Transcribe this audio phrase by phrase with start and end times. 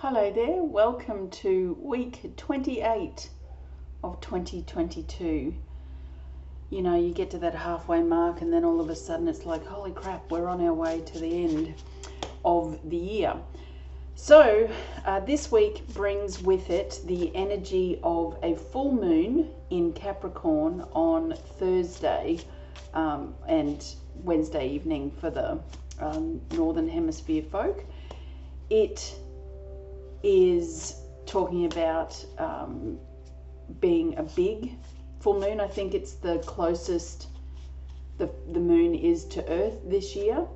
[0.00, 3.30] Hello there, welcome to week 28
[4.04, 5.52] of 2022.
[6.70, 9.44] You know, you get to that halfway mark, and then all of a sudden it's
[9.44, 11.74] like, holy crap, we're on our way to the end
[12.44, 13.34] of the year.
[14.14, 14.70] So,
[15.04, 21.34] uh, this week brings with it the energy of a full moon in Capricorn on
[21.58, 22.38] Thursday
[22.94, 23.84] um, and
[24.22, 25.58] Wednesday evening for the
[25.98, 27.84] um, Northern Hemisphere folk.
[28.70, 29.16] It
[30.22, 30.96] is
[31.26, 32.98] talking about um,
[33.80, 34.72] being a big
[35.20, 35.60] full moon.
[35.60, 37.28] I think it's the closest
[38.18, 40.46] the, the moon is to Earth this year.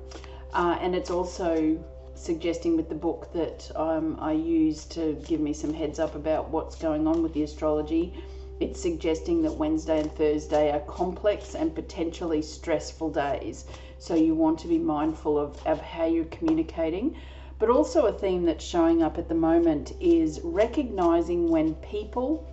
[0.53, 1.83] Uh, and it's also
[2.15, 6.49] suggesting with the book that um, I use to give me some heads up about
[6.49, 8.13] what's going on with the astrology.
[8.59, 13.65] It's suggesting that Wednesday and Thursday are complex and potentially stressful days.
[13.97, 17.17] So you want to be mindful of, of how you're communicating.
[17.59, 22.47] But also, a theme that's showing up at the moment is recognizing when people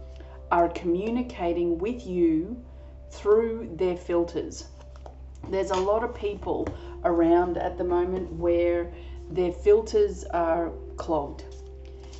[0.50, 2.62] are communicating with you
[3.10, 4.66] through their filters.
[5.48, 6.68] There's a lot of people
[7.04, 8.92] around at the moment where
[9.30, 11.44] their filters are clogged.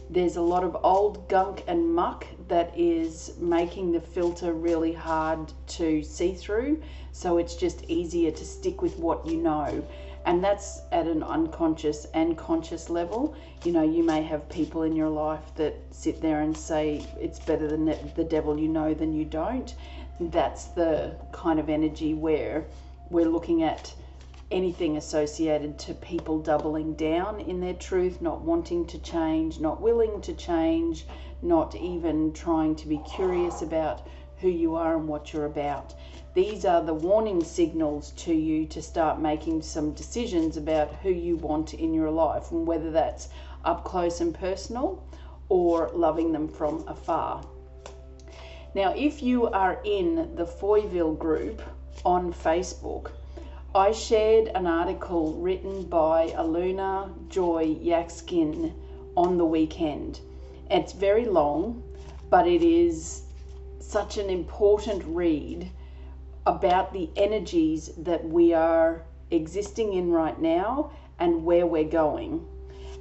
[0.09, 5.53] There's a lot of old gunk and muck that is making the filter really hard
[5.69, 9.85] to see through, so it's just easier to stick with what you know
[10.27, 13.35] and that's at an unconscious and conscious level.
[13.65, 17.39] You know, you may have people in your life that sit there and say it's
[17.39, 19.75] better than the devil you know than you don't.
[20.21, 22.67] That's the kind of energy where
[23.09, 23.95] we're looking at
[24.51, 30.21] anything associated to people doubling down in their truth, not wanting to change, not willing
[30.23, 31.07] to change,
[31.41, 34.07] not even trying to be curious about
[34.39, 35.95] who you are and what you're about.
[36.33, 41.37] These are the warning signals to you to start making some decisions about who you
[41.37, 43.31] want in your life and whether that's
[43.65, 45.03] up close and personal
[45.49, 47.43] or loving them from afar.
[48.77, 51.63] Now, if you are in the Foyville group
[52.05, 53.11] on Facebook,
[53.75, 58.73] I shared an article written by Aluna Joy Yaxkin
[59.17, 60.21] on the weekend.
[60.71, 61.83] It's very long,
[62.29, 63.23] but it is
[63.81, 65.69] such an important read
[66.51, 70.91] about the energies that we are existing in right now
[71.21, 72.45] and where we're going.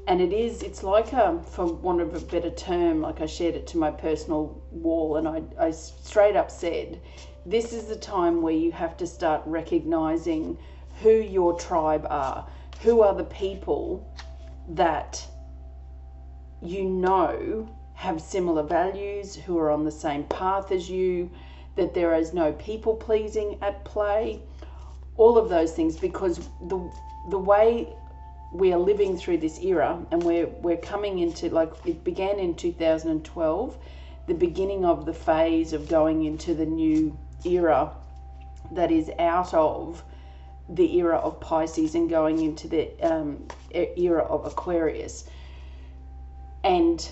[0.08, 3.26] And it is, it's like, a, um, for want of a better term, like I
[3.26, 7.02] shared it to my personal wall, and I, I straight up said,
[7.46, 10.58] this is the time where you have to start recognizing
[11.02, 12.48] who your tribe are,
[12.82, 14.08] who are the people
[14.70, 15.26] that
[16.62, 21.32] you know have similar values, who are on the same path as you,
[21.76, 24.42] that there is no people pleasing at play,
[25.18, 26.92] all of those things, because the
[27.30, 27.88] the way
[28.52, 32.56] we are living through this era and we're we're coming into like it began in
[32.56, 33.78] 2012
[34.26, 37.16] the beginning of the phase of going into the new
[37.46, 37.92] era
[38.72, 40.04] that is out of
[40.70, 45.26] the era of Pisces and going into the um, era of Aquarius.
[46.64, 47.12] And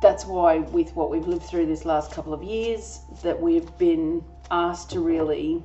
[0.00, 4.24] that's why with what we've lived through this last couple of years that we've been
[4.50, 5.64] asked to really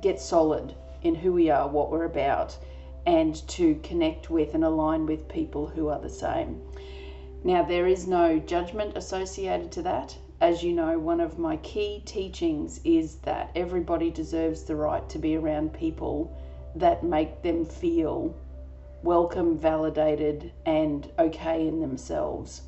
[0.00, 2.56] get solid in who we are what we're about
[3.06, 6.60] and to connect with and align with people who are the same.
[7.44, 10.16] Now there is no judgment associated to that.
[10.40, 15.20] As you know one of my key teachings is that everybody deserves the right to
[15.20, 16.36] be around people
[16.74, 18.34] that make them feel
[19.04, 22.62] welcome validated and okay in themselves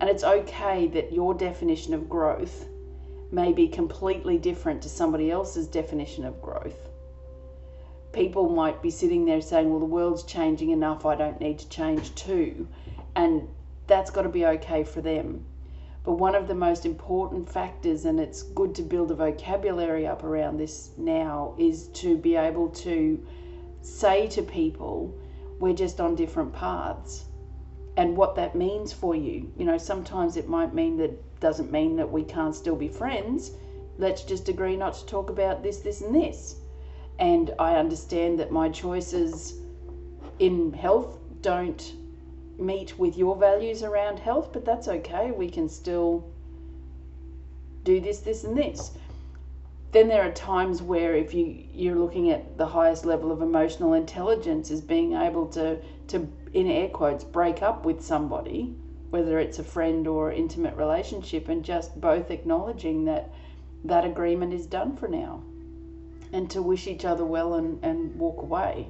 [0.00, 2.66] and it's okay that your definition of growth
[3.30, 6.88] may be completely different to somebody else's definition of growth.
[8.12, 11.68] People might be sitting there saying, Well, the world's changing enough, I don't need to
[11.68, 12.66] change too.
[13.14, 13.46] And
[13.86, 15.44] that's got to be okay for them.
[16.02, 20.24] But one of the most important factors, and it's good to build a vocabulary up
[20.24, 23.22] around this now, is to be able to
[23.82, 25.14] say to people,
[25.60, 27.26] We're just on different paths
[28.00, 29.52] and what that means for you.
[29.58, 33.50] You know, sometimes it might mean that doesn't mean that we can't still be friends.
[33.98, 36.56] Let's just agree not to talk about this, this, and this.
[37.18, 39.60] And I understand that my choices
[40.38, 41.92] in health don't
[42.58, 45.30] meet with your values around health, but that's okay.
[45.30, 46.24] We can still
[47.84, 48.92] do this, this, and this.
[49.92, 53.92] Then there are times where if you you're looking at the highest level of emotional
[53.92, 55.78] intelligence is being able to
[56.10, 58.74] to in air quotes, break up with somebody,
[59.10, 63.32] whether it's a friend or intimate relationship, and just both acknowledging that
[63.84, 65.42] that agreement is done for now
[66.32, 68.88] and to wish each other well and, and walk away.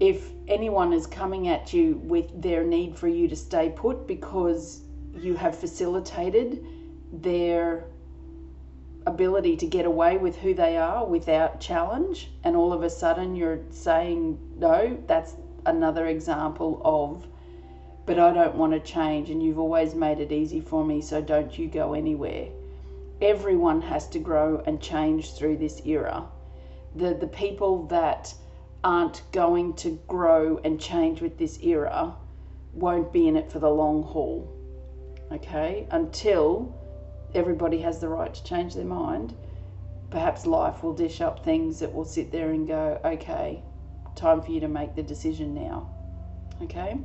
[0.00, 4.82] if anyone is coming at you with their need for you to stay put because
[5.14, 6.64] you have facilitated
[7.12, 7.84] their
[9.06, 13.36] ability to get away with who they are without challenge, and all of a sudden
[13.36, 15.34] you're saying no, that's
[15.66, 17.26] another example of,
[18.06, 21.20] but I don't want to change, and you've always made it easy for me, so
[21.20, 22.48] don't you go anywhere.
[23.20, 26.26] Everyone has to grow and change through this era.
[26.96, 28.34] The, the people that
[28.82, 32.16] aren't going to grow and change with this era
[32.72, 34.50] won't be in it for the long haul.
[35.30, 35.86] Okay?
[35.90, 36.74] Until
[37.34, 39.34] everybody has the right to change their mind,
[40.10, 43.62] perhaps life will dish up things that will sit there and go, okay,
[44.14, 45.88] time for you to make the decision now.
[46.62, 46.98] Okay?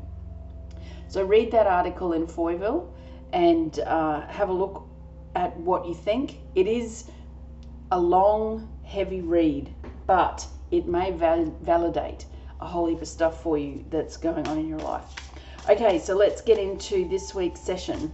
[1.07, 2.87] So read that article in Foyville
[3.33, 4.87] and uh, have a look
[5.35, 6.39] at what you think.
[6.55, 7.09] It is
[7.91, 9.73] a long, heavy read,
[10.07, 12.25] but it may val- validate
[12.59, 15.05] a whole heap of stuff for you that's going on in your life.
[15.69, 18.11] Okay, so let's get into this week's session.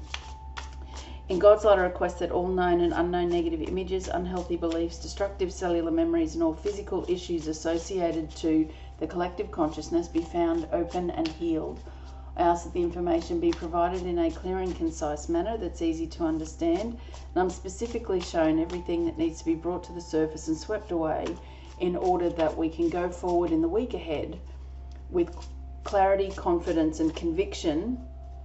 [1.30, 5.54] In God's light, I request that all known and unknown negative images, unhealthy beliefs, destructive
[5.54, 11.28] cellular memories, and all physical issues associated to the collective consciousness be found open and
[11.28, 11.80] healed.
[12.36, 16.08] I ask that the information be provided in a clear and concise manner that's easy
[16.08, 16.98] to understand,
[17.34, 20.92] and I'm specifically shown everything that needs to be brought to the surface and swept
[20.92, 21.26] away
[21.80, 24.40] in order that we can go forward in the week ahead
[25.10, 25.36] with
[25.84, 28.00] clarity, confidence, and conviction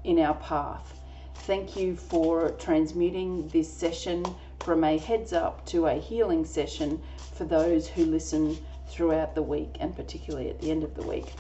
[0.05, 0.96] in our path.
[1.45, 4.25] Thank you for transmuting this session
[4.61, 7.01] from a heads up to a healing session
[7.35, 11.33] for those who listen throughout the week and particularly at the end of the week.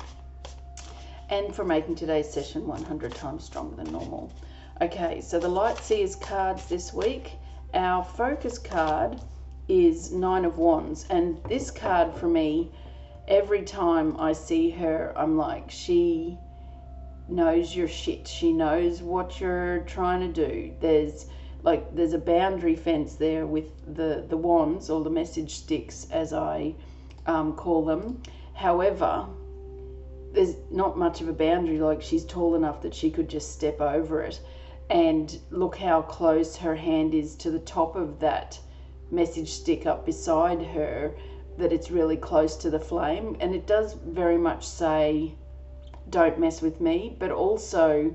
[1.28, 4.32] And for making today's session 100 times stronger than normal.
[4.80, 7.32] Okay, so the Light Seers cards this week.
[7.74, 9.20] Our focus card
[9.68, 11.06] is Nine of Wands.
[11.10, 12.70] And this card for me,
[13.26, 16.38] every time I see her, I'm like, she
[17.28, 18.28] knows your shit.
[18.28, 20.72] She knows what you're trying to do.
[20.80, 21.26] There's
[21.62, 23.64] like there's a boundary fence there with
[23.94, 26.74] the the wands or the message sticks as I
[27.26, 28.22] um, call them.
[28.54, 29.26] However,
[30.32, 31.78] there's not much of a boundary.
[31.78, 34.40] Like she's tall enough that she could just step over it.
[34.88, 38.58] And look how close her hand is to the top of that
[39.10, 41.16] message stick up beside her
[41.58, 45.34] that it's really close to the flame and it does very much say
[46.10, 48.14] don't mess with me but also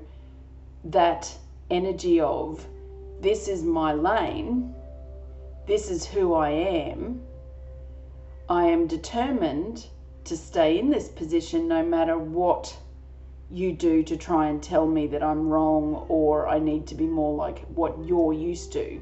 [0.84, 1.38] that
[1.70, 2.66] energy of
[3.22, 4.74] this is my lane.
[5.68, 7.22] This is who I am.
[8.48, 9.86] I am determined
[10.24, 12.76] to stay in this position no matter what
[13.48, 17.06] you do to try and tell me that I'm wrong or I need to be
[17.06, 19.00] more like what you're used to.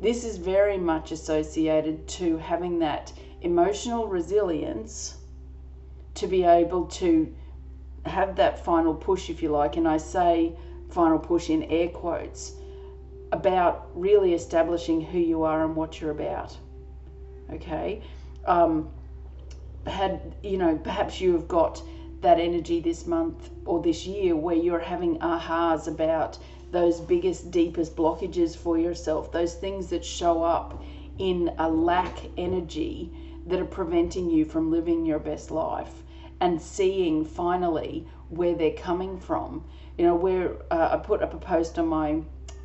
[0.00, 3.12] This is very much associated to having that
[3.42, 5.18] emotional resilience
[6.14, 7.34] to be able to
[8.08, 10.52] have that final push, if you like, and I say
[10.90, 12.54] final push in air quotes,
[13.32, 16.56] about really establishing who you are and what you're about.
[17.52, 18.02] Okay?
[18.46, 18.88] Um,
[19.86, 21.82] had, you know, perhaps you have got
[22.20, 26.38] that energy this month or this year where you're having ahas about
[26.70, 30.82] those biggest, deepest blockages for yourself, those things that show up
[31.18, 33.10] in a lack energy
[33.46, 36.02] that are preventing you from living your best life
[36.40, 39.64] and seeing finally where they're coming from.
[39.96, 42.20] You know, where uh, I put up a post on my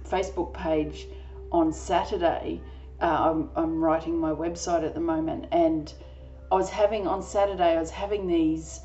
[0.08, 1.08] Facebook page
[1.52, 2.62] on Saturday.
[3.02, 5.92] Uh, I'm, I'm writing my website at the moment, and
[6.52, 8.82] I was having on Saturday, I was having these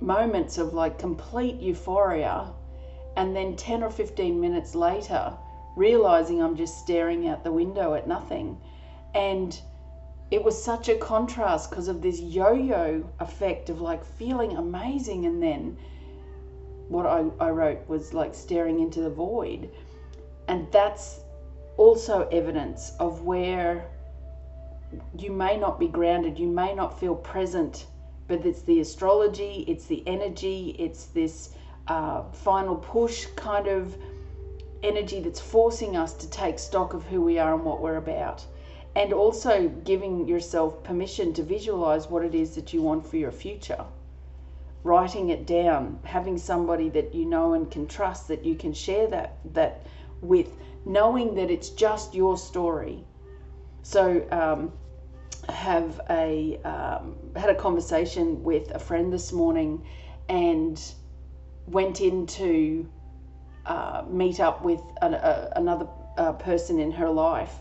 [0.00, 2.52] moments of like complete euphoria
[3.16, 5.32] and then 10 or 15 minutes later,
[5.74, 8.60] realizing I'm just staring out the window at nothing.
[9.14, 9.58] And
[10.30, 15.26] it was such a contrast because of this yo yo effect of like feeling amazing
[15.26, 15.76] and then
[16.88, 19.70] what I, I wrote was like staring into the void.
[20.48, 21.20] And that's
[21.76, 23.88] also evidence of where
[25.18, 27.86] you may not be grounded, you may not feel present,
[28.28, 31.54] but it's the astrology, it's the energy, it's this
[31.88, 33.96] uh, final push kind of
[34.82, 38.44] energy that's forcing us to take stock of who we are and what we're about.
[38.96, 43.30] And also giving yourself permission to visualize what it is that you want for your
[43.30, 43.84] future.
[44.84, 49.06] Writing it down, having somebody that you know and can trust that you can share
[49.08, 49.86] that, that
[50.22, 50.48] with,
[50.86, 53.04] knowing that it's just your story.
[53.82, 54.72] So, um,
[55.50, 59.84] have a um, had a conversation with a friend this morning,
[60.28, 60.80] and
[61.66, 62.88] went in to
[63.66, 65.86] uh, meet up with an, a, another
[66.16, 67.60] uh, person in her life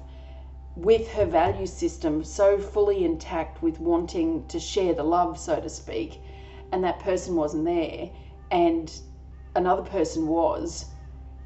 [0.75, 5.70] with her value system so fully intact with wanting to share the love, so to
[5.70, 6.22] speak.
[6.72, 8.10] and that person wasn't there
[8.51, 9.00] and
[9.55, 10.86] another person was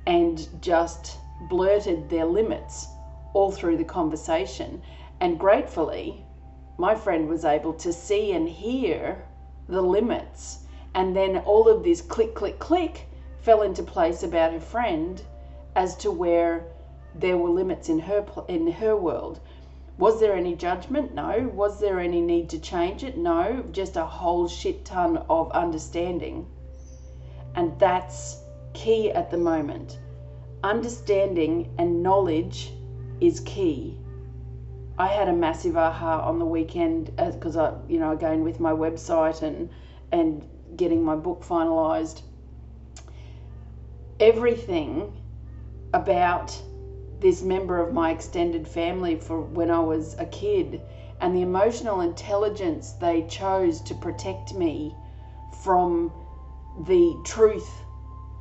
[0.08, 1.18] and just
[1.50, 2.88] blurted their limits
[3.34, 4.82] all through the conversation.
[5.20, 6.26] And gratefully,
[6.78, 9.24] my friend was able to see and hear
[9.68, 10.60] the limits.
[10.96, 13.08] And then all of this click, click, click
[13.42, 15.22] fell into place about her friend
[15.76, 16.66] as to where
[17.16, 19.40] there were limits in her in her world.
[19.98, 21.14] Was there any judgment?
[21.14, 21.52] No.
[21.54, 23.18] Was there any need to change it?
[23.18, 23.66] No.
[23.72, 26.48] Just a whole shit ton of understanding.
[27.56, 28.42] And that's
[28.74, 30.00] key at the moment.
[30.64, 32.72] Understanding and knowledge
[33.20, 33.98] is key.
[34.98, 38.60] I had a massive aha on the weekend uh, because I, you know, again with
[38.60, 39.70] my website and
[40.12, 42.22] and getting my book finalized.
[44.20, 45.14] Everything
[45.94, 46.62] about
[47.20, 50.82] this member of my extended family for when I was a kid
[51.22, 54.96] and the emotional intelligence they chose to protect me
[55.64, 56.12] from
[56.86, 57.84] the truth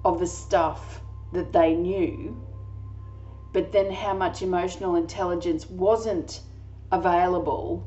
[0.04, 1.00] of the stuff
[1.32, 2.40] that they knew,
[3.52, 6.40] but then how much emotional intelligence wasn't
[6.92, 7.85] available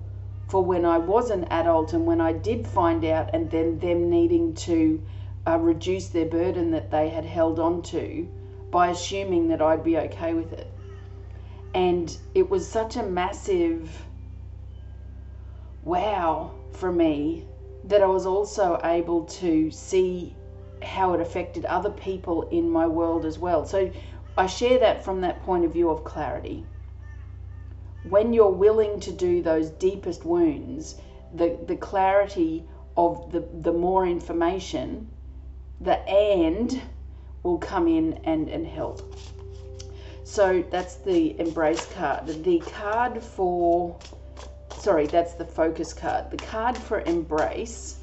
[0.50, 4.10] for when I was an adult and when I did find out, and then them
[4.10, 5.02] needing to
[5.48, 8.28] uh, reduce their burden that they had held on to
[8.70, 10.71] by assuming that I'd be okay with it.
[11.74, 14.06] And it was such a massive
[15.84, 17.46] wow for me
[17.86, 20.36] that I was also able to see
[20.84, 23.66] how it affected other people in my world as well.
[23.66, 23.92] So
[24.38, 26.66] I share that from that point of view of clarity.
[28.04, 30.96] When you're willing to do those deepest wounds,
[31.34, 32.66] the, the clarity
[32.98, 35.10] of the, the more information,
[35.80, 36.82] the and
[37.44, 39.16] will come in and, and help.
[40.32, 42.26] So that's the embrace card.
[42.26, 44.00] The card for,
[44.78, 46.32] sorry, that's the focus card.
[46.32, 48.00] The card for embrace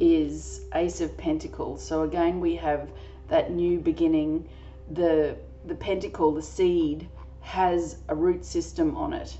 [0.00, 1.84] is Ace of Pentacles.
[1.84, 2.88] So again, we have
[3.28, 4.48] that new beginning.
[4.92, 5.36] The
[5.66, 7.10] the pentacle, the seed,
[7.42, 9.36] has a root system on it.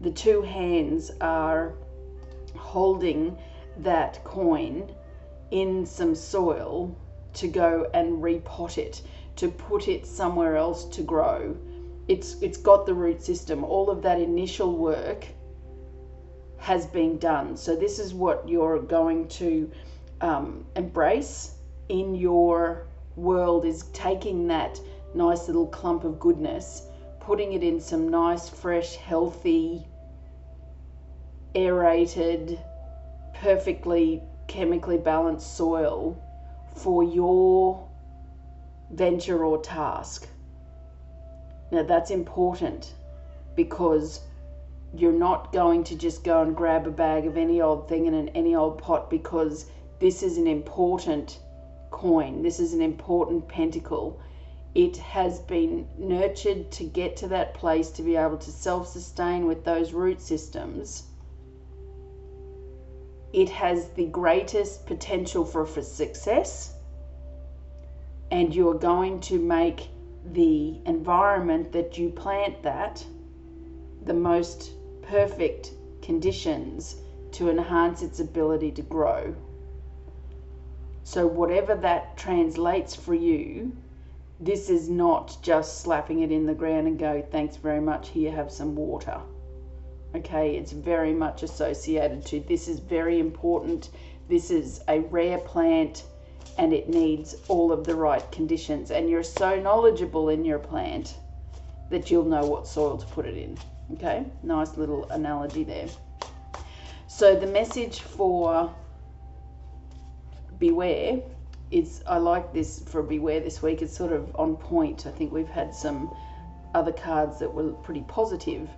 [0.00, 1.74] The two hands are
[2.56, 3.38] holding
[3.76, 4.92] that coin
[5.52, 6.92] in some soil
[7.34, 9.02] to go and repot it,
[9.36, 11.56] to put it somewhere else to grow.
[12.08, 13.64] It's it's got the root system.
[13.64, 15.26] All of that initial work
[16.58, 17.56] has been done.
[17.56, 19.70] So this is what you're going to
[20.20, 21.54] um, embrace
[21.88, 24.78] in your world is taking that
[25.14, 26.86] nice little clump of goodness,
[27.18, 29.86] putting it in some nice, fresh, healthy,
[31.54, 32.58] aerated,
[33.34, 36.20] perfectly chemically balanced soil
[36.74, 37.88] for your
[38.90, 40.28] venture or task.
[41.70, 42.94] Now that's important
[43.54, 44.20] because
[44.92, 48.14] you're not going to just go and grab a bag of any old thing in
[48.14, 49.66] an any old pot because
[50.00, 51.38] this is an important
[51.90, 52.42] coin.
[52.42, 54.18] This is an important pentacle.
[54.74, 59.46] It has been nurtured to get to that place to be able to self sustain
[59.46, 61.04] with those root systems.
[63.32, 66.74] It has the greatest potential for, for success,
[68.30, 69.88] and you're going to make
[70.32, 73.04] the environment that you plant that
[74.04, 74.72] the most
[75.02, 75.72] perfect
[76.02, 76.96] conditions
[77.32, 79.34] to enhance its ability to grow.
[81.02, 83.76] So, whatever that translates for you,
[84.38, 88.30] this is not just slapping it in the ground and go, thanks very much, here,
[88.32, 89.20] have some water.
[90.14, 93.90] Okay, it's very much associated to this is very important.
[94.28, 96.04] This is a rare plant
[96.58, 98.90] and it needs all of the right conditions.
[98.90, 101.16] And you're so knowledgeable in your plant
[101.90, 103.58] that you'll know what soil to put it in.
[103.94, 105.88] Okay, nice little analogy there.
[107.06, 108.72] So the message for
[110.58, 111.20] beware
[111.70, 113.82] is I like this for beware this week.
[113.82, 115.06] It's sort of on point.
[115.06, 116.12] I think we've had some
[116.74, 118.68] other cards that were pretty positive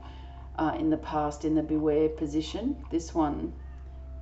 [0.58, 2.76] uh, in the past in the beware position.
[2.90, 3.52] This one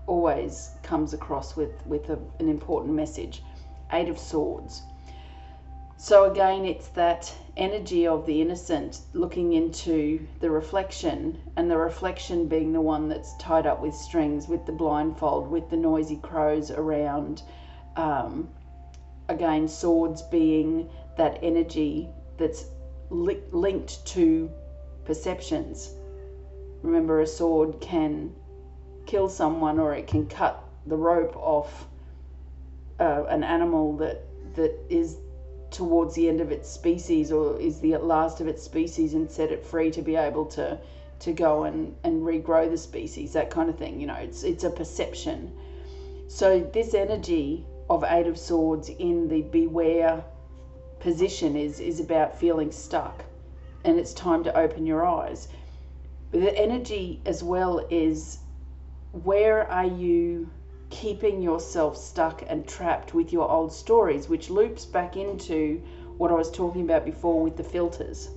[0.06, 3.42] always comes across with with a, an important message.
[3.92, 4.82] Eight of Swords.
[5.96, 12.48] So again, it's that energy of the innocent looking into the reflection, and the reflection
[12.48, 16.70] being the one that's tied up with strings, with the blindfold, with the noisy crows
[16.70, 17.42] around.
[17.96, 18.48] Um,
[19.28, 20.88] again, swords being
[21.18, 22.64] that energy that's
[23.10, 24.50] li- linked to
[25.04, 25.90] perceptions.
[26.82, 28.34] Remember, a sword can
[29.10, 31.88] kill someone, or it can cut the rope off
[33.00, 34.22] uh, an animal that
[34.54, 35.16] that is
[35.70, 39.50] towards the end of its species or is the last of its species and set
[39.50, 40.78] it free to be able to
[41.20, 44.00] to go and, and regrow the species, that kind of thing.
[44.00, 45.52] You know, it's it's a perception.
[46.28, 50.24] So, this energy of Eight of Swords in the beware
[51.00, 53.24] position is, is about feeling stuck
[53.84, 55.48] and it's time to open your eyes.
[56.30, 58.38] The energy as well is
[59.12, 60.48] where are you
[60.90, 65.82] keeping yourself stuck and trapped with your old stories, which loops back into
[66.16, 68.30] what I was talking about before with the filters.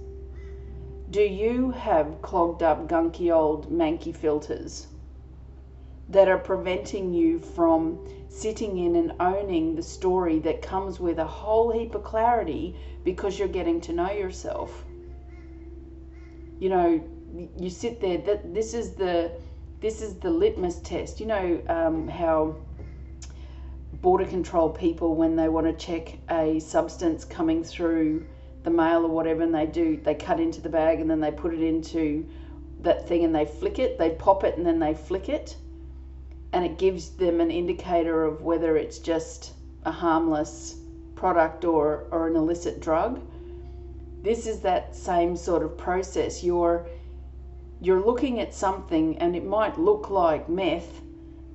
[1.10, 4.88] Do you have clogged up, gunky old, manky filters
[6.10, 8.00] that are preventing you from
[8.30, 13.38] sitting in and owning the story that comes with a whole heap of clarity because
[13.38, 14.86] you're getting to know yourself?
[16.60, 17.04] You know,
[17.58, 18.20] you sit there.
[18.20, 19.32] That this is the
[19.84, 21.20] this is the litmus test.
[21.20, 22.56] You know um, how
[24.02, 28.26] border control people, when they want to check a substance coming through
[28.64, 31.32] the mail or whatever, and they do, they cut into the bag and then they
[31.32, 32.26] put it into
[32.80, 35.58] that thing and they flick it, they pop it and then they flick it,
[36.54, 39.52] and it gives them an indicator of whether it's just
[39.86, 40.78] a harmless
[41.16, 43.22] product or, or an illicit drug.
[44.22, 46.42] This is that same sort of process.
[46.42, 46.88] You're
[47.84, 51.02] you're looking at something and it might look like meth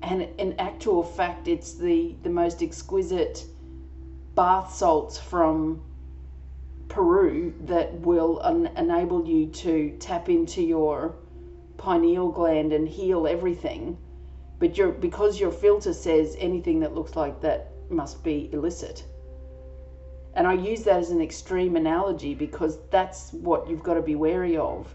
[0.03, 3.45] and in actual fact it's the, the most exquisite
[4.35, 5.81] bath salts from
[6.87, 11.15] Peru that will un- enable you to tap into your
[11.77, 13.97] pineal gland and heal everything.
[14.59, 19.03] But you because your filter says anything that looks like that must be illicit.
[20.35, 24.15] And I use that as an extreme analogy because that's what you've got to be
[24.15, 24.93] wary of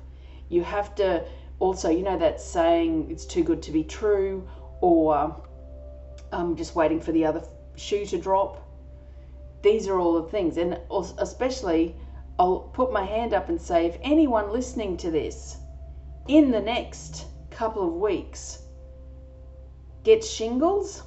[0.55, 1.25] you have to
[1.59, 4.47] also, you know, that saying, it's too good to be true,
[4.81, 5.37] or
[6.33, 7.43] I'm just waiting for the other
[7.77, 8.61] shoe to drop.
[9.63, 10.57] These are all the things.
[10.57, 10.79] And
[11.19, 11.97] especially,
[12.39, 15.57] I'll put my hand up and say, if anyone listening to this
[16.29, 18.63] in the next couple of weeks
[20.03, 21.03] gets shingles,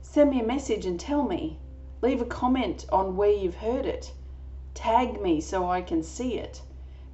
[0.00, 1.58] send me a message and tell me.
[2.02, 4.12] Leave a comment on where you've heard it.
[4.74, 6.62] Tag me so I can see it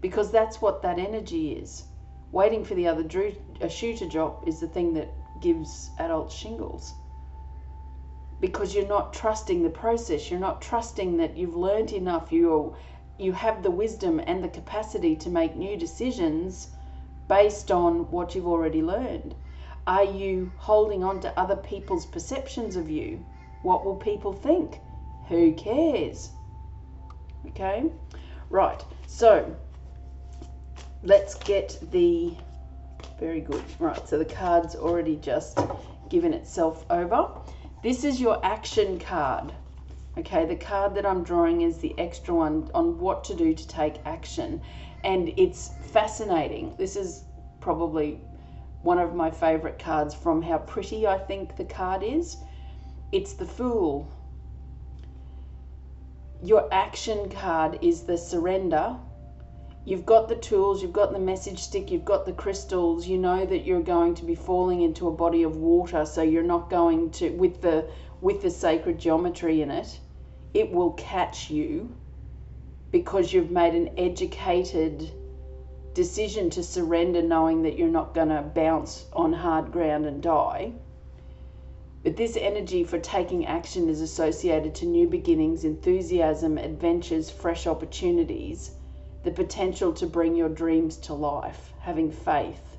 [0.02, 1.84] because that's what that energy is.
[2.32, 3.04] Waiting for the other
[3.60, 6.92] a shoe to drop is the thing that gives adults shingles.
[8.40, 12.74] Because you're not trusting the process, you're not trusting that you've learned enough, you
[13.18, 16.70] you have the wisdom and the capacity to make new decisions
[17.28, 19.34] based on what you've already learned.
[19.86, 23.24] Are you holding on to other people's perceptions of you?
[23.62, 24.80] What will people think?
[25.28, 26.30] Who cares?
[27.46, 27.84] Okay?
[28.50, 28.84] Right.
[29.06, 29.54] So,
[31.02, 32.32] let's get the
[33.18, 35.58] very good right so the card's already just
[36.08, 37.28] given itself over.
[37.82, 39.52] This is your action card
[40.18, 40.44] okay?
[40.46, 43.94] The card that i'm drawing is the extra one on what to do to take
[44.04, 44.60] action.
[45.04, 46.74] And it's fascinating.
[46.78, 47.24] This is
[47.60, 48.20] probably
[48.82, 52.36] one of my favorite cards from how pretty i think the card is.
[53.10, 54.08] It's the fool.
[56.42, 58.96] Your action card is the surrender
[59.84, 63.44] you've got the tools, you've got the message stick, you've got the crystals, you know
[63.44, 67.10] that you're going to be falling into a body of water, so you're not going
[67.10, 67.88] to with the
[68.20, 69.98] with the sacred geometry in it,
[70.54, 71.92] it will catch you
[72.92, 75.10] because you've made an educated
[75.94, 80.72] decision to surrender knowing that you're not going to bounce on hard ground and die.
[82.04, 88.76] But this energy for taking action is associated to new beginnings, enthusiasm, adventures, fresh opportunities
[89.22, 92.76] the potential to bring your dreams to life, having faith.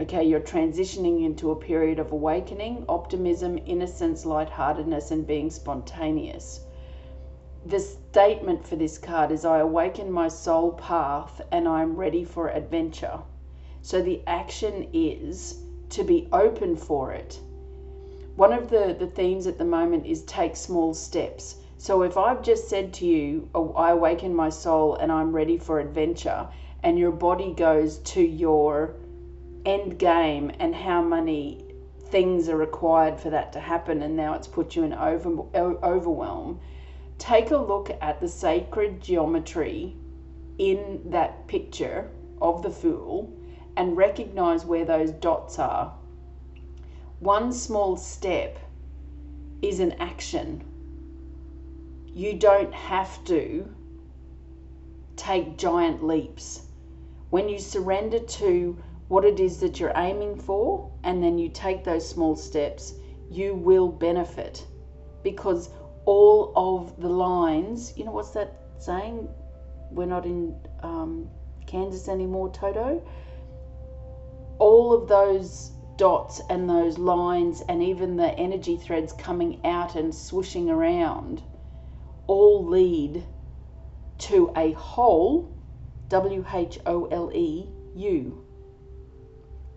[0.00, 6.64] Okay, you're transitioning into a period of awakening, optimism, innocence, lightheartedness, and being spontaneous.
[7.66, 12.24] The statement for this card is I awaken my soul path and I am ready
[12.24, 13.20] for adventure.
[13.82, 17.38] So the action is to be open for it.
[18.36, 21.56] One of the, the themes at the moment is take small steps.
[21.84, 25.58] So if I've just said to you, oh, I awaken my soul and I'm ready
[25.58, 26.48] for adventure,
[26.82, 28.94] and your body goes to your
[29.66, 31.62] end game and how many
[32.04, 36.58] things are required for that to happen, and now it's put you in over, overwhelm,
[37.18, 39.94] take a look at the sacred geometry
[40.56, 43.30] in that picture of the fool
[43.76, 45.92] and recognize where those dots are.
[47.20, 48.58] One small step
[49.60, 50.64] is an action
[52.14, 53.68] you don't have to
[55.16, 56.62] take giant leaps.
[57.30, 61.82] When you surrender to what it is that you're aiming for and then you take
[61.82, 62.94] those small steps,
[63.30, 64.64] you will benefit
[65.24, 65.70] because
[66.04, 69.28] all of the lines, you know, what's that saying?
[69.90, 71.28] We're not in um,
[71.66, 73.02] Kansas anymore, Toto.
[74.60, 80.12] All of those dots and those lines and even the energy threads coming out and
[80.12, 81.42] swooshing around
[82.26, 83.24] all lead
[84.18, 85.52] to a whole
[86.08, 88.44] W H O L E U.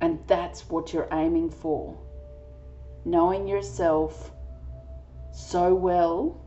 [0.01, 1.97] And that's what you're aiming for.
[3.03, 4.31] Knowing yourself
[5.33, 6.39] so well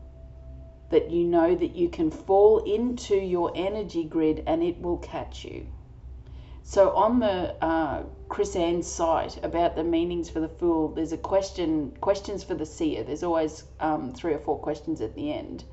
[0.89, 5.45] that you know that you can fall into your energy grid and it will catch
[5.45, 5.65] you.
[6.63, 11.91] So on the uh, Chris-Anne's site about the meanings for the fool, there's a question,
[12.01, 13.03] questions for the seer.
[13.03, 15.63] There's always um, three or four questions at the end.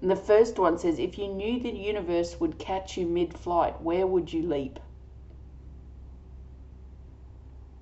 [0.00, 4.06] And the first one says, if you knew the universe would catch you mid-flight, where
[4.06, 4.78] would you leap?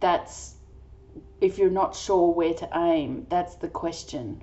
[0.00, 0.56] That's,
[1.40, 4.42] if you're not sure where to aim, that's the question.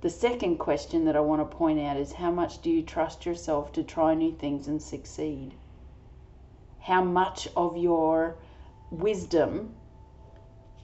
[0.00, 3.26] The second question that I want to point out is how much do you trust
[3.26, 5.54] yourself to try new things and succeed?
[6.80, 8.36] How much of your
[8.90, 9.74] wisdom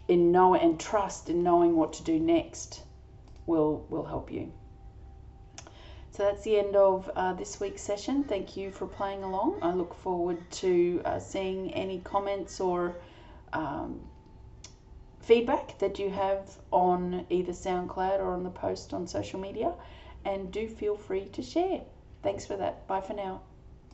[0.08, 2.82] in know and trust in knowing what to do next
[3.46, 4.52] will will help you.
[6.14, 8.22] So that's the end of uh, this week's session.
[8.22, 9.58] Thank you for playing along.
[9.62, 12.94] I look forward to uh, seeing any comments or
[13.52, 14.00] um,
[15.18, 19.72] feedback that you have on either SoundCloud or on the post on social media,
[20.24, 21.80] and do feel free to share.
[22.22, 22.86] Thanks for that.
[22.86, 23.40] Bye for now.